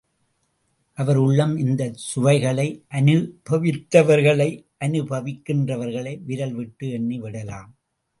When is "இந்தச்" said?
1.57-1.95